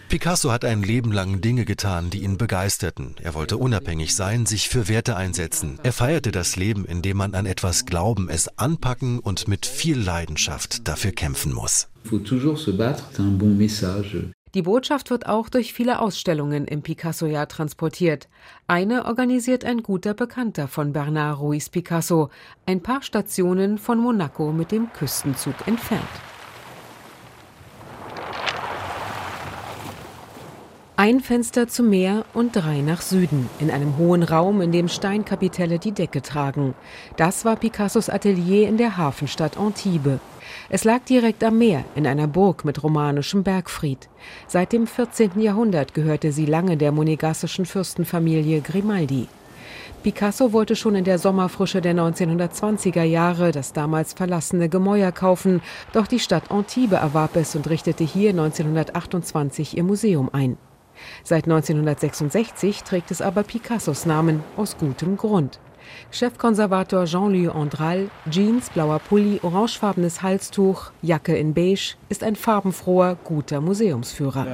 [0.07, 3.15] Picasso hat ein Leben lang Dinge getan, die ihn begeisterten.
[3.21, 5.79] Er wollte unabhängig sein, sich für Werte einsetzen.
[5.83, 10.87] Er feierte das Leben, indem man an etwas glauben, es anpacken und mit viel Leidenschaft
[10.87, 11.89] dafür kämpfen muss.
[14.55, 18.27] Die Botschaft wird auch durch viele Ausstellungen im Picasso-Jahr transportiert.
[18.67, 22.31] Eine organisiert ein guter Bekannter von Bernard Ruiz Picasso,
[22.65, 26.01] ein paar Stationen von Monaco mit dem Küstenzug entfernt.
[30.95, 35.77] Ein Fenster zum Meer und drei nach Süden, in einem hohen Raum, in dem Steinkapitelle
[35.79, 36.73] die Decke tragen.
[37.15, 40.19] Das war Picassos Atelier in der Hafenstadt Antibes.
[40.71, 44.07] Es lag direkt am Meer, in einer Burg mit romanischem Bergfried.
[44.47, 45.41] Seit dem 14.
[45.41, 49.27] Jahrhundert gehörte sie lange der monegassischen Fürstenfamilie Grimaldi.
[50.03, 56.05] Picasso wollte schon in der Sommerfrische der 1920er Jahre das damals verlassene Gemäuer kaufen, doch
[56.05, 60.55] die Stadt Antibes erwarb es und richtete hier 1928 ihr Museum ein.
[61.23, 65.59] Seit 1966 trägt es aber Picassos Namen aus gutem Grund.
[66.11, 73.61] Chefkonservator Jean-Louis Andral, Jeans, blauer Pulli, orangefarbenes Halstuch, Jacke in beige, ist ein farbenfroher, guter
[73.61, 74.45] Museumsführer.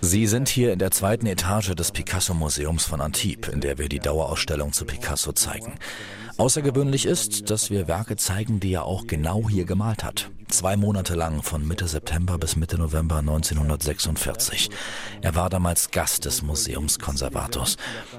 [0.00, 4.00] Sie sind hier in der zweiten Etage des Picasso-Museums von Antibes, in der wir die
[4.00, 5.74] Dauerausstellung zu Picasso zeigen.
[6.40, 10.30] Außergewöhnlich ist, dass wir Werke zeigen, die er auch genau hier gemalt hat.
[10.48, 14.70] Zwei Monate lang, von Mitte September bis Mitte November 1946.
[15.20, 17.76] Er war damals Gast des Museumskonservators.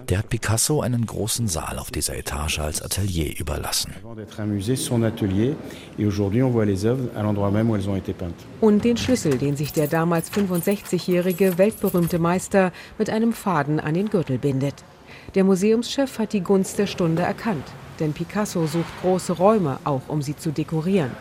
[0.08, 3.96] Der hat Picasso einen großen Saal auf dieser Etage als Atelier überlassen.
[8.62, 14.12] Und den Schlüssel, den sich der damals 65-jährige weltberühmte Meister mit einem Faden an den
[14.12, 14.76] Gürtel bindet.
[15.34, 17.66] Der Museumschef hat die Gunst der Stunde erkannt
[18.02, 21.12] denn Picasso sucht große Räume, auch um sie zu dekorieren.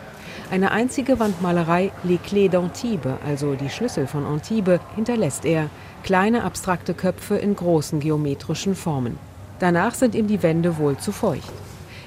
[0.51, 5.69] Eine einzige Wandmalerei, Les Clés d'Antibes, also die Schlüssel von Antibes, hinterlässt er,
[6.03, 9.17] kleine abstrakte Köpfe in großen geometrischen Formen.
[9.59, 11.53] Danach sind ihm die Wände wohl zu feucht.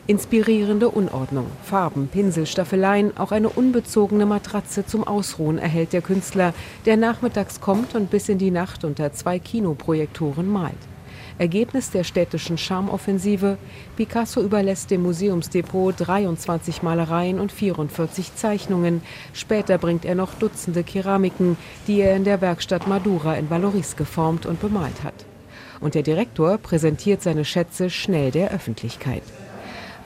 [0.06, 6.52] Inspirierende Unordnung, Farben, Pinsel, Staffeleien, auch eine unbezogene Matratze zum Ausruhen erhält der Künstler,
[6.84, 10.74] der nachmittags kommt und bis in die Nacht unter zwei Kinoprojektoren malt.
[11.38, 13.58] Ergebnis der städtischen Charmoffensive,
[13.96, 19.02] Picasso überlässt dem Museumsdepot 23 Malereien und 44 Zeichnungen.
[19.32, 21.56] Später bringt er noch Dutzende Keramiken,
[21.88, 25.26] die er in der Werkstatt Madura in Valoris geformt und bemalt hat.
[25.80, 29.24] Und der Direktor präsentiert seine Schätze schnell der Öffentlichkeit.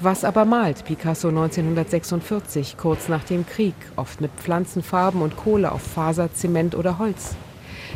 [0.01, 5.83] Was aber malt Picasso 1946, kurz nach dem Krieg, oft mit Pflanzenfarben und Kohle auf
[5.83, 7.35] Faser, Zement oder Holz?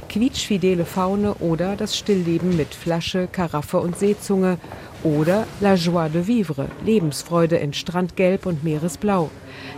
[0.08, 4.58] Quietschfidele Faune oder das Stillleben mit Flasche, Karaffe und Seezunge
[5.02, 9.30] Oder La Joie de Vivre, Lebensfreude in Strandgelb und Meeresblau.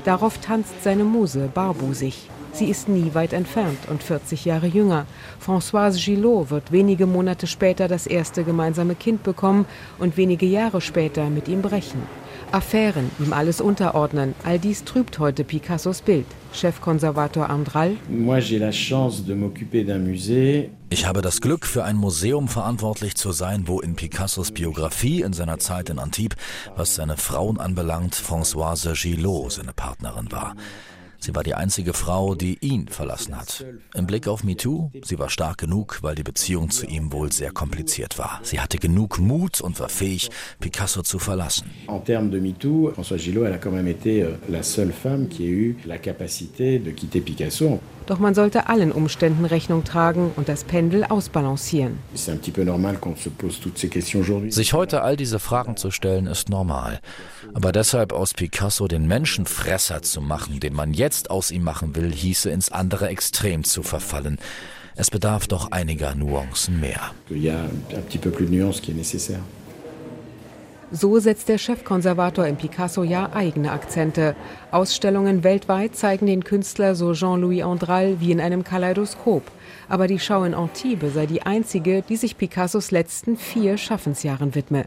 [0.04, 2.28] Darauf tanzt seine Muse barbusig.
[2.52, 5.06] Sie ist nie weit entfernt und 40 Jahre jünger.
[5.44, 9.66] Françoise Gillot wird wenige Monate später das erste gemeinsame Kind bekommen
[9.98, 12.02] und wenige Jahre später mit ihm brechen.
[12.52, 16.26] Affären, ihm alles unterordnen, all dies trübt heute Picassos Bild.
[16.54, 17.96] Chefkonservator Andral.
[20.90, 25.32] Ich habe das Glück, für ein Museum verantwortlich zu sein, wo in Picassos Biografie in
[25.32, 26.38] seiner Zeit in Antibes,
[26.76, 30.54] was seine Frauen anbelangt, Françoise Gillot seine Partnerin war.
[31.24, 33.64] Sie war die einzige Frau, die ihn verlassen hat.
[33.94, 37.50] Im Blick auf MeToo, sie war stark genug, weil die Beziehung zu ihm wohl sehr
[37.50, 38.40] kompliziert war.
[38.42, 40.28] Sie hatte genug Mut und war fähig,
[40.60, 41.70] Picasso zu verlassen.
[41.87, 45.28] En termes de MeToo, Françoise Gillot, elle a quand même été euh, la seule femme
[45.28, 47.80] qui ait eu la capacité de quitter Picasso.
[48.06, 51.98] Doch man sollte allen Umständen Rechnung tragen und das Pendel ausbalancieren.
[54.50, 57.00] Sich heute all diese Fragen zu stellen, ist normal.
[57.54, 62.12] Aber deshalb aus Picasso den Menschenfresser zu machen, den man jetzt aus ihm machen will,
[62.12, 64.38] hieße ins andere Extrem zu verfallen.
[64.96, 67.10] Es bedarf doch einiger Nuancen mehr.
[70.96, 74.37] So setzt der Chefkonservator im Picasso ja eigene Akzente.
[74.70, 79.42] Ausstellungen weltweit zeigen den Künstler so Jean-Louis Andral wie in einem Kaleidoskop.
[79.88, 84.85] Aber die Schau in Antibes sei die einzige, die sich Picassos letzten vier Schaffensjahren widme.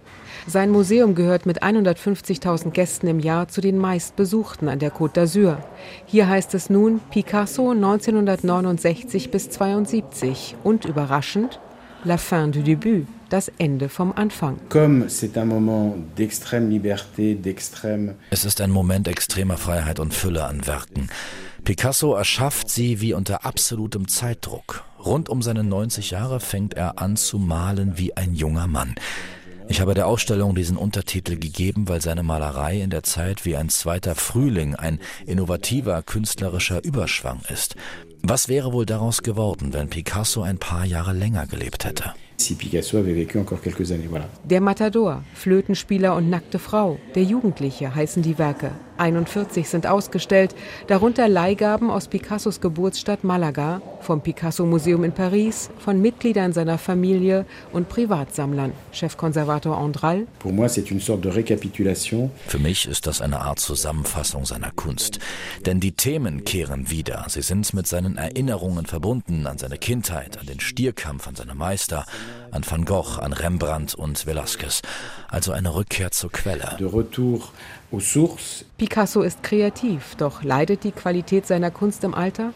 [0.48, 5.58] Sein Museum gehört mit 150.000 Gästen im Jahr zu den meistbesuchten an der Côte d'Azur.
[6.06, 11.60] Hier heißt es nun Picasso 1969 bis 72 und überraschend
[12.06, 14.60] La fin du début das Ende vom Anfang.
[18.30, 21.10] Es ist ein Moment extremer Freiheit und Fülle an Werken.
[21.64, 24.84] Picasso erschafft sie wie unter absolutem Zeitdruck.
[25.04, 28.96] Rund um seine 90 Jahre fängt er an zu malen wie ein junger Mann.
[29.70, 33.68] Ich habe der Ausstellung diesen Untertitel gegeben, weil seine Malerei in der Zeit wie ein
[33.68, 37.76] zweiter Frühling, ein innovativer künstlerischer Überschwang ist.
[38.24, 42.14] Was wäre wohl daraus geworden, wenn Picasso ein paar Jahre länger gelebt hätte?
[42.38, 44.08] Si Picasso avait vécu encore quelques années.
[44.08, 44.30] Voilà.
[44.46, 48.72] Der Matador, Flötenspieler und nackte Frau, der Jugendliche heißen die Werke.
[49.00, 50.56] 41 sind ausgestellt,
[50.88, 57.90] darunter Leihgaben aus Picassos Geburtsstadt Malaga, vom Picasso-Museum in Paris, von Mitgliedern seiner Familie und
[57.90, 58.72] Privatsammlern.
[58.92, 60.28] Chefkonservator Andral.
[62.48, 65.20] Für mich ist das eine Art Zusammenfassung seiner Kunst.
[65.66, 67.26] Denn die Themen kehren wieder.
[67.28, 72.06] Sie sind mit seinen Erinnerungen verbunden an seine Kindheit, an den Stierkampf, an seine Meister,
[72.52, 74.82] an Van Gogh, an Rembrandt und Velázquez.
[75.28, 76.78] Also eine Rückkehr zur Quelle.
[78.78, 82.52] Picasso ist kreativ, doch leidet die Qualität seiner Kunst im Alter?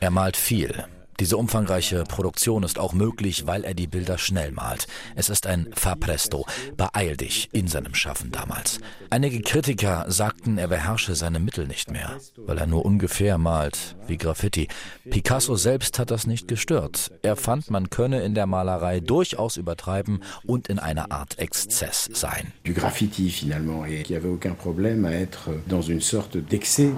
[0.00, 0.84] Er malt viel.
[1.22, 4.88] Diese umfangreiche Produktion ist auch möglich, weil er die Bilder schnell malt.
[5.14, 8.80] Es ist ein Fapresto, beeil dich in seinem Schaffen damals.
[9.08, 14.18] Einige Kritiker sagten, er beherrsche seine Mittel nicht mehr, weil er nur ungefähr malt, wie
[14.18, 14.66] Graffiti.
[15.08, 17.12] Picasso selbst hat das nicht gestört.
[17.22, 22.52] Er fand, man könne in der Malerei durchaus übertreiben und in einer Art Exzess sein.
[22.64, 26.90] Du Graffiti finalement, et qui avait aucun problème à être dans une sorte d'excès.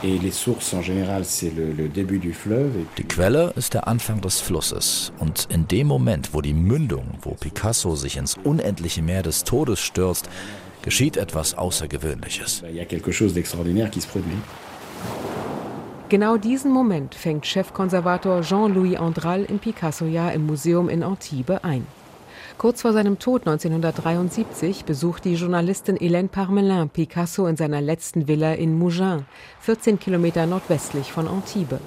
[0.00, 0.30] Die
[3.08, 5.12] Quelle ist der Anfang des Flusses.
[5.18, 9.80] Und in dem Moment, wo die Mündung, wo Picasso sich ins unendliche Meer des Todes
[9.80, 10.30] stürzt,
[10.82, 12.62] geschieht etwas Außergewöhnliches.
[16.08, 21.84] Genau diesen Moment fängt Chefkonservator Jean-Louis Andral in Picasso-Jahr im Museum in Antibes ein.
[22.58, 28.52] Kurz vor seinem Tod 1973 besucht die Journalistin Hélène Parmelin Picasso in seiner letzten Villa
[28.54, 29.22] in Mougins,
[29.60, 31.78] 14 Kilometer nordwestlich von Antibes.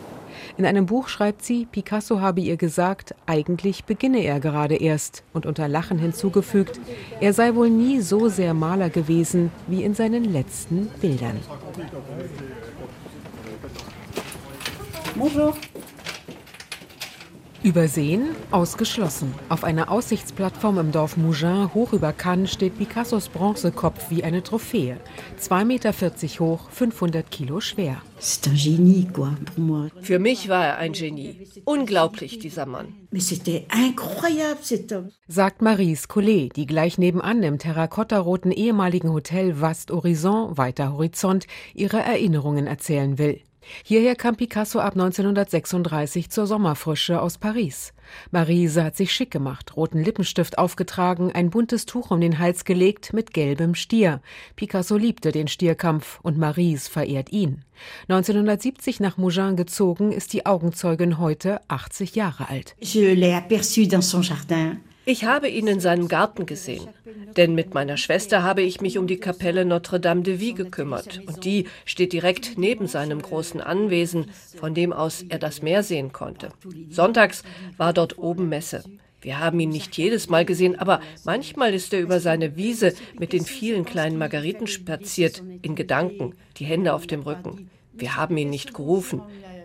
[0.56, 5.46] In einem Buch schreibt sie, Picasso habe ihr gesagt, eigentlich beginne er gerade erst und
[5.46, 6.80] unter Lachen hinzugefügt,
[7.20, 11.38] er sei wohl nie so sehr Maler gewesen wie in seinen letzten Bildern.
[15.16, 15.54] Bonjour.
[17.64, 18.36] Übersehen?
[18.50, 19.36] Ausgeschlossen.
[19.48, 24.98] Auf einer Aussichtsplattform im Dorf Mougins hoch über Cannes steht Picassos Bronzekopf wie eine Trophäe.
[25.40, 25.94] 2,40 Meter
[26.40, 28.02] hoch, 500 Kilo schwer.
[30.02, 31.48] Für mich war er ein Genie.
[31.66, 32.96] Unglaublich, dieser Mann.
[35.28, 41.46] Sagt Maries Collet, die gleich nebenan im terrakottaroten ehemaligen Hotel Vast Horizon, weiter Horizont,
[41.76, 43.42] ihre Erinnerungen erzählen will.
[43.84, 47.94] Hierher kam Picasso ab 1936 zur Sommerfrische aus Paris.
[48.32, 53.14] Marise hat sich schick gemacht, roten Lippenstift aufgetragen, ein buntes Tuch um den Hals gelegt
[53.14, 54.22] mit gelbem Stier.
[54.56, 57.64] Picasso liebte den Stierkampf und Marise verehrt ihn.
[58.10, 62.76] 1970 nach Mougins gezogen, ist die Augenzeugin heute 80 Jahre alt.
[62.80, 64.78] Je l'ai aperçu dans son jardin.
[65.04, 66.88] Ich habe ihn in seinem Garten gesehen,
[67.36, 71.44] denn mit meiner Schwester habe ich mich um die Kapelle Notre-Dame de Vie gekümmert und
[71.44, 76.50] die steht direkt neben seinem großen Anwesen, von dem aus er das Meer sehen konnte.
[76.90, 77.44] Sonntags
[77.78, 78.84] war dort oben Messe.
[79.22, 83.34] Wir haben ihn nicht jedes Mal gesehen, aber manchmal ist er über seine Wiese mit
[83.34, 87.70] den vielen kleinen Margariten spaziert, in Gedanken, die Hände auf dem Rücken.
[87.94, 89.22] Wir haben ihn nicht gerufen.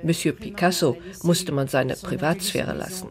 [0.07, 3.09] Monsieur Picasso musste man seine Privatsphäre lassen.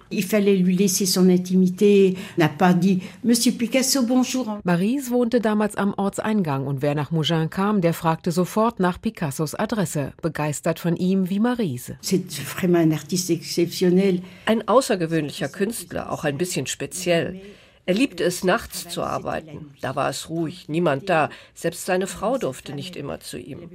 [4.63, 9.55] Marise wohnte damals am Ortseingang und wer nach Mougin kam, der fragte sofort nach Picassos
[9.55, 11.97] Adresse, begeistert von ihm wie Marise.
[14.45, 17.41] Ein außergewöhnlicher Künstler, auch ein bisschen speziell.
[17.87, 19.73] Er liebte es, nachts zu arbeiten.
[19.81, 21.29] Da war es ruhig, niemand da.
[21.53, 23.69] Selbst seine Frau durfte nicht immer zu ihm.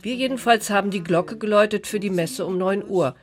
[0.00, 3.14] Wir jedenfalls haben die Glocke geläutet für die Messe um 9 Uhr.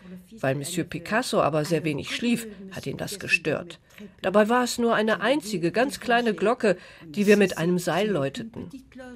[0.42, 3.80] Weil Monsieur Picasso aber sehr wenig schlief, hat ihn das gestört.
[4.22, 8.70] Dabei war es nur eine einzige, ganz kleine Glocke, die wir mit einem Seil läuteten.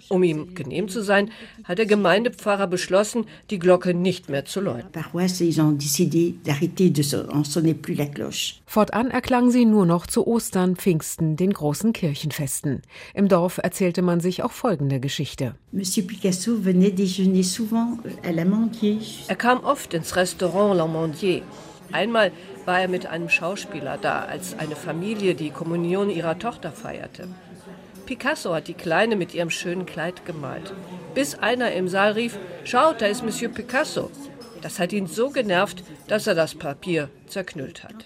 [0.09, 1.29] Um ihm genehm zu sein,
[1.63, 4.89] hat der Gemeindepfarrer beschlossen, die Glocke nicht mehr zu läuten.
[8.65, 12.81] Fortan erklang sie nur noch zu Ostern, Pfingsten, den großen Kirchenfesten.
[13.13, 15.55] Im Dorf erzählte man sich auch folgende Geschichte.
[19.27, 20.77] Er kam oft ins Restaurant
[21.13, 21.43] L'Amandier.
[21.91, 22.31] Einmal
[22.65, 27.27] war er mit einem Schauspieler da, als eine Familie die Kommunion ihrer Tochter feierte.
[28.05, 30.73] Picasso hat die Kleine mit ihrem schönen Kleid gemalt.
[31.13, 34.09] Bis einer im Saal rief, schaut, da ist Monsieur Picasso.
[34.61, 38.05] Das hat ihn so genervt, dass er das Papier zerknüllt hat.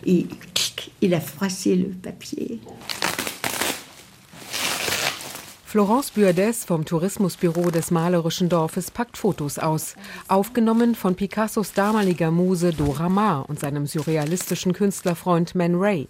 [0.99, 2.59] Il a froissé le papier.
[5.67, 9.95] Florence Buerdes vom Tourismusbüro des malerischen Dorfes packt Fotos aus,
[10.29, 16.07] aufgenommen von Picassos damaliger Muse Dora Maar und seinem surrealistischen Künstlerfreund Man Ray.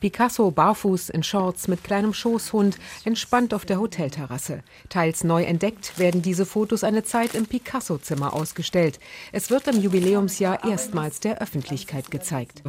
[0.00, 4.62] Picasso barfuß in Shorts mit kleinem Schoßhund, entspannt auf der Hotelterrasse.
[4.88, 8.98] Teils neu entdeckt werden diese Fotos eine Zeit im Picasso-Zimmer ausgestellt.
[9.32, 12.62] Es wird im Jubiläumsjahr erstmals der Öffentlichkeit gezeigt.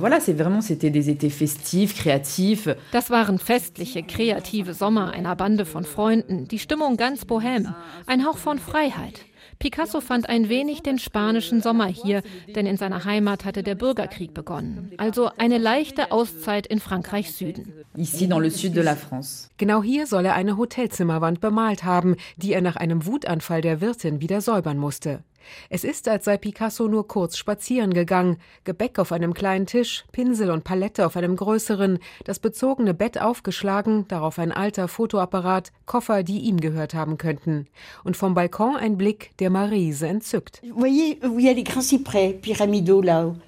[2.91, 7.73] Das waren festliche, kreative Sommer einer Bande von Freunden, die Stimmung ganz bohem,
[8.05, 9.25] ein Hauch von Freiheit.
[9.61, 12.23] Picasso fand ein wenig den spanischen Sommer hier,
[12.55, 14.91] denn in seiner Heimat hatte der Bürgerkrieg begonnen.
[14.97, 17.71] Also eine leichte Auszeit in Frankreichs Süden.
[17.95, 19.49] Ici dans le sud de la France.
[19.57, 24.19] Genau hier soll er eine Hotelzimmerwand bemalt haben, die er nach einem Wutanfall der Wirtin
[24.19, 25.23] wieder säubern musste.
[25.69, 28.37] Es ist, als sei Picasso nur kurz spazieren gegangen.
[28.63, 34.07] Gebäck auf einem kleinen Tisch, Pinsel und Palette auf einem größeren, das bezogene Bett aufgeschlagen,
[34.07, 37.67] darauf ein alter Fotoapparat, Koffer, die ihm gehört haben könnten.
[38.03, 40.61] Und vom Balkon ein Blick, der Marise entzückt.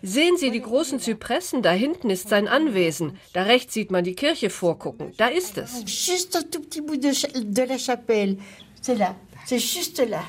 [0.02, 1.62] Sehen Sie die großen Zypressen?
[1.62, 3.18] Da hinten ist sein Anwesen.
[3.34, 5.14] Da rechts sieht man die Kirche vorgucken.
[5.18, 5.84] Da ist es.
[5.86, 8.38] Juste un tout petit bout de la chapelle.
[8.82, 9.16] C'est là.
[9.46, 10.24] C'est juste là.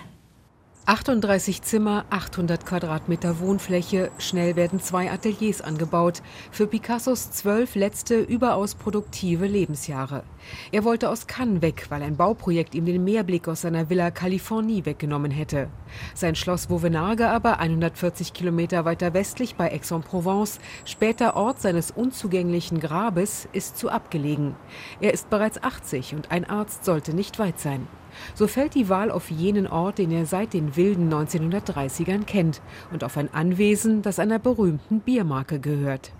[0.86, 6.20] 38 Zimmer, 800 Quadratmeter Wohnfläche, schnell werden zwei Ateliers angebaut,
[6.50, 10.24] für Picassos zwölf letzte überaus produktive Lebensjahre.
[10.72, 14.84] Er wollte aus Cannes weg, weil ein Bauprojekt ihm den Meerblick aus seiner Villa Californie
[14.84, 15.68] weggenommen hätte.
[16.12, 23.48] Sein Schloss Vauvenargues aber, 140 Kilometer weiter westlich bei Aix-en-Provence, später Ort seines unzugänglichen Grabes,
[23.54, 24.54] ist zu abgelegen.
[25.00, 27.86] Er ist bereits 80 und ein Arzt sollte nicht weit sein.
[28.34, 32.60] So fällt die Wahl auf jenen Ort, den er seit den wilden 1930ern kennt
[32.92, 36.12] und auf ein Anwesen, das einer berühmten Biermarke gehört.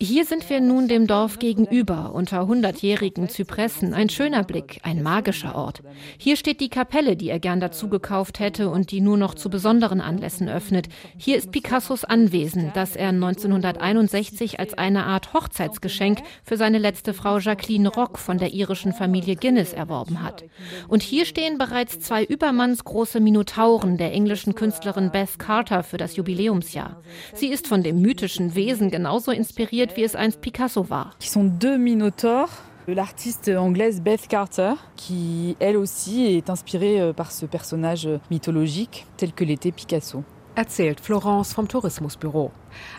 [0.00, 3.94] Hier sind wir nun dem Dorf gegenüber, unter hundertjährigen Zypressen.
[3.94, 5.82] Ein schöner Blick, ein magischer Ort.
[6.18, 9.50] Hier steht die Kapelle, die er gern dazu gekauft hätte und die nur noch zu
[9.50, 10.88] besonderen Anlässen öffnet.
[11.16, 17.38] Hier ist Picassos Anwesen, das er 1961 als eine Art Hochzeitsgeschenk für seine letzte Frau
[17.38, 20.44] Jacqueline Rock von der irischen irischen Familie Guinness erworben hat.
[20.88, 27.00] Und hier stehen bereits zwei übermannsgroße Minotauren der englischen Künstlerin Beth Carter für das Jubiläumsjahr.
[27.34, 31.12] Sie ist von dem mythischen Wesen genauso inspiriert, wie es einst Picasso war.
[31.22, 32.50] Die sind deux Minotaures
[32.86, 39.32] l'artiste anglaise Beth Carter, qui elle aussi est inspirée euh, par ce personnage mythologique tel
[39.32, 40.22] que l'était Picasso
[40.54, 42.52] erzählt Florence vom Tourismusbüro.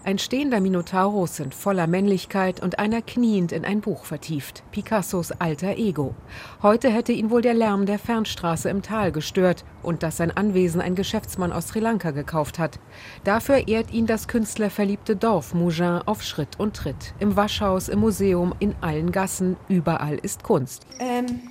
[0.04, 4.64] Ein stehender Minotaurus in voller Männlichkeit und einer kniend in ein Buch vertieft.
[4.72, 6.16] Picassos alter Ego.
[6.62, 10.82] Heute hätte ihn wohl der Lärm der Fernstraße im Tal gestört und dass sein Anwesen
[10.82, 12.80] ein Geschäftsmann aus Sri Lanka gekauft hat.
[13.24, 17.14] Dafür ehrt ihn das künstlerverliebte Dorf Mougin auf Schritt und Tritt.
[17.20, 20.86] Im Waschhaus, im Museum, in allen Gassen, überall ist Kunst.
[21.00, 21.42] Ähm,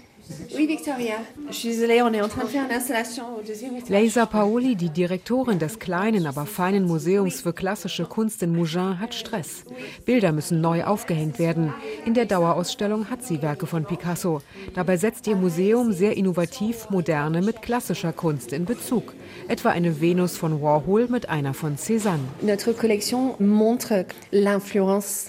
[0.54, 1.16] Oui, Victoria.
[1.50, 3.90] Je suis désolée, on est en train de faire une installation au deuxième étage.
[3.90, 9.14] Leisa Paoli, die Direktorin des kleinen, aber feinen Museums für klassische Kunst in Mougins, hat
[9.14, 9.64] Stress.
[10.06, 11.74] Bilder müssen neu aufgehängt werden.
[12.06, 14.40] In der Dauerausstellung hat sie Werke von Picasso.
[14.74, 19.12] Dabei setzt ihr Museum sehr innovativ moderne mit klassischer Kunst in Bezug.
[19.48, 22.20] Etwa eine Venus von Warhol mit einer von Cézanne.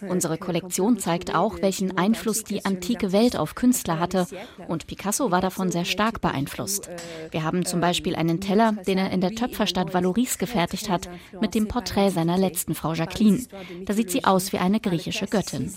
[0.07, 4.27] Unsere Kollektion zeigt auch, welchen Einfluss die antike Welt auf Künstler hatte
[4.67, 6.89] und Picasso war davon sehr stark beeinflusst.
[7.31, 11.09] Wir haben zum Beispiel einen Teller, den er in der Töpferstadt Valoris gefertigt hat,
[11.41, 13.43] mit dem Porträt seiner letzten Frau Jacqueline.
[13.85, 15.71] Da sieht sie aus wie eine griechische Göttin.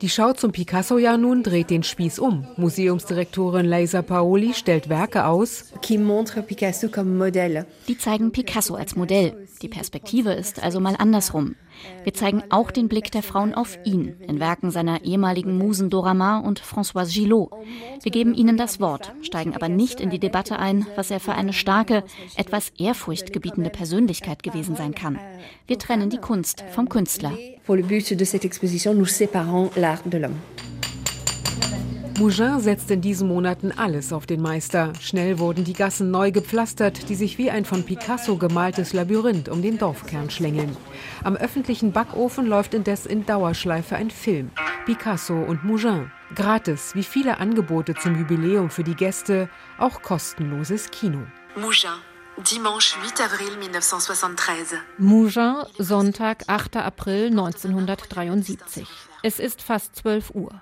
[0.00, 2.46] Die Schau zum Picasso-Jahr nun dreht den Spieß um.
[2.56, 5.98] Museumsdirektorin Leisa Paoli stellt Werke aus, die
[7.98, 9.46] zeigen Picasso als Modell.
[9.62, 11.56] Die Perspektive ist also mal andersrum.
[12.04, 16.14] Wir zeigen auch den Blick der Frauen auf ihn in Werken seiner ehemaligen Musen Dora
[16.14, 17.50] Maar und Françoise Gillot.
[18.02, 21.32] Wir geben ihnen das Wort, steigen aber nicht in die Debatte ein, was er für
[21.32, 22.04] eine starke,
[22.36, 25.18] etwas ehrfurchtgebietende Persönlichkeit gewesen sein kann.
[25.66, 27.32] Wir trennen die Kunst vom Künstler.
[27.66, 30.38] Pour le but de cette exposition, nous séparons l'art de l'homme.
[32.20, 34.92] Mougin setzt in diesen Monaten alles auf den Meister.
[35.00, 39.62] Schnell wurden die Gassen neu gepflastert, die sich wie ein von Picasso gemaltes Labyrinth um
[39.62, 40.76] den Dorfkern schlängeln.
[41.24, 44.50] Am öffentlichen Backofen läuft indes in Dauerschleife ein Film.
[44.84, 46.12] Picasso und Mougin.
[46.34, 49.48] Gratis, wie viele Angebote zum Jubiläum für die Gäste,
[49.78, 51.22] auch kostenloses Kino.
[51.56, 51.88] Mougin.
[52.36, 54.78] Dimanche 8 Avril 1973.
[54.98, 56.76] Mougin, Sonntag, 8.
[56.76, 58.86] April 1973.
[59.22, 60.60] Es ist fast 12 Uhr.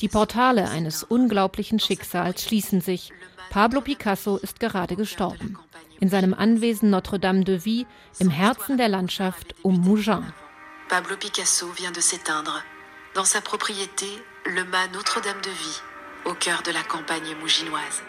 [0.00, 3.12] Die Portale eines unglaublichen Schicksals schließen sich.
[3.50, 5.58] Pablo Picasso ist gerade gestorben.
[6.00, 7.86] In seinem Anwesen Notre-Dame de Vie
[8.18, 10.32] im Herzen der Landschaft um Mougins.
[10.88, 12.62] Pablo Picasso vient de s'éteindre
[13.14, 14.06] dans sa propriété
[14.44, 15.80] Le Mas Notre-Dame de Vie,
[16.26, 18.02] au cœur de la campagne mouginoise.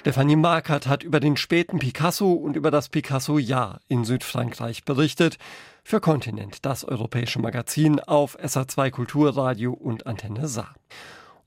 [0.00, 5.38] Stefanie Markert hat über den späten Picasso und über das Picasso-Jahr in Südfrankreich berichtet.
[5.86, 10.74] Für Kontinent, das europäische Magazin auf SA2 Kulturradio und Antenne Saar.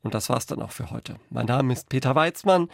[0.04, 1.16] Und das war's dann auch für heute.
[1.32, 2.70] Mein Name ist Peter Weizmann.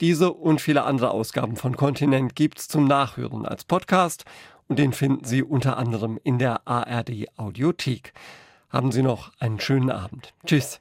[0.00, 4.24] Diese und viele andere Ausgaben von Kontinent gibt's zum Nachhören als Podcast
[4.66, 8.12] und den finden Sie unter anderem in der ARD Audiothek.
[8.68, 10.34] Haben Sie noch einen schönen Abend.
[10.44, 10.80] Tschüss.